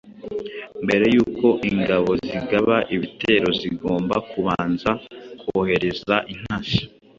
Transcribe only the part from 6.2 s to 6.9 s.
intasi,